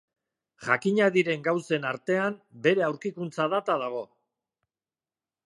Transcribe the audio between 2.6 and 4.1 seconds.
bere aurkikuntza data dago.